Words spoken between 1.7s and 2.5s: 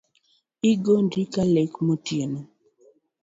motieno